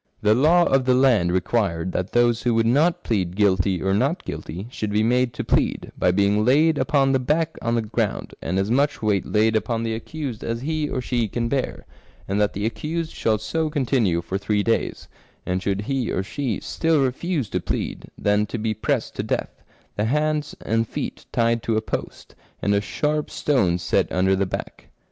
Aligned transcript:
The 0.23 0.33
law 0.33 0.63
of 0.63 0.85
the 0.85 0.95
land 0.95 1.31
required 1.31 1.91
that 1.91 2.11
those 2.13 2.41
who 2.41 2.55
would 2.55 2.65
not 2.65 3.03
plead" 3.03 3.35
guilty" 3.35 3.83
or 3.83 3.93
not 3.93 4.25
guilty," 4.25 4.65
should 4.71 4.89
be 4.89 5.03
made 5.03 5.31
to 5.35 5.43
plead," 5.43 5.91
by 5.99 6.09
being 6.09 6.43
laid 6.43 6.79
upon 6.79 7.11
the 7.11 7.19
back 7.19 7.55
on 7.61 7.75
the 7.75 7.83
ground, 7.83 8.33
and 8.41 8.57
as 8.57 8.71
much 8.71 9.03
weight 9.03 9.27
laid 9.27 9.55
upon 9.55 9.83
the 9.83 9.93
accused 9.93 10.43
as 10.43 10.61
he 10.63 10.89
or 10.89 11.01
she 11.01 11.27
can 11.27 11.47
bear, 11.49 11.85
and 12.27 12.41
that 12.41 12.53
the 12.53 12.65
accused 12.65 13.11
shall 13.11 13.37
so 13.37 13.69
continue 13.69 14.23
for 14.23 14.39
three 14.39 14.63
days, 14.63 15.07
and 15.45 15.61
should 15.61 15.81
he 15.81 16.09
or 16.11 16.23
she 16.23 16.59
still 16.59 17.03
refuse 17.03 17.47
to 17.49 17.59
plead, 17.59 18.09
then 18.17 18.47
to 18.47 18.57
be 18.57 18.73
pressed 18.73 19.13
to 19.13 19.21
death, 19.21 19.51
the 19.97 20.05
hands 20.05 20.55
and 20.65 20.87
feet 20.87 21.27
tied 21.31 21.61
to 21.61 21.77
a 21.77 21.79
post, 21.81 22.33
and 22.59 22.73
a 22.73 22.81
sharp 22.81 23.29
stone 23.29 23.77
set 23.77 24.11
under 24.11 24.35
the 24.35 24.47
back." 24.47 24.87